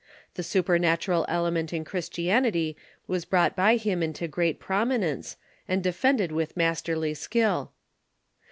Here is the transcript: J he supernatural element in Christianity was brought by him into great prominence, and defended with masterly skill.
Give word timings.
J 0.35 0.37
he 0.37 0.41
supernatural 0.41 1.27
element 1.29 1.71
in 1.71 1.85
Christianity 1.85 2.75
was 3.05 3.23
brought 3.23 3.55
by 3.55 3.75
him 3.75 4.01
into 4.01 4.27
great 4.27 4.59
prominence, 4.59 5.37
and 5.67 5.83
defended 5.83 6.31
with 6.31 6.57
masterly 6.57 7.13
skill. 7.13 7.71